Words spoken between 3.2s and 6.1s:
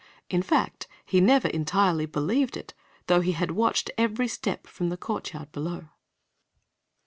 he had watched every step from the courtyard below.